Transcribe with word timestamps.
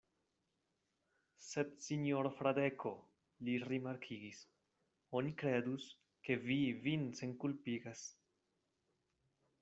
Sed 1.47 1.73
sinjoro 1.87 2.29
Fradeko, 2.37 2.93
li 3.49 3.57
rimarkigis, 3.65 4.39
oni 5.19 5.33
kredus, 5.41 5.85
ke 6.29 6.39
vi 6.47 6.57
vin 6.87 7.05
senkulpigas. 7.21 8.03